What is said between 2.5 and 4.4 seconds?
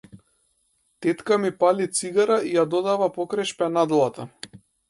ја додава покрај шпенадлата.